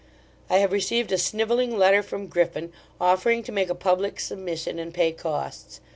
I 0.49 0.57
have 0.57 0.71
received 0.71 1.11
a 1.11 1.17
snivelling 1.19 1.77
letter 1.77 2.01
from 2.01 2.25
Griffin, 2.25 2.73
offering 2.99 3.43
to 3.43 3.51
make 3.51 3.69
a 3.69 3.75
public 3.75 4.19
submission 4.19 4.79
and 4.79 4.91
pay 4.91 5.11
costs. 5.11 5.79